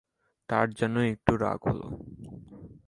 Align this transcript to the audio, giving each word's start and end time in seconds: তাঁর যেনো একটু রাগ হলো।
তাঁর 0.49 0.67
যেনো 0.77 1.01
একটু 1.13 1.31
রাগ 1.43 1.59
হলো। 1.67 1.87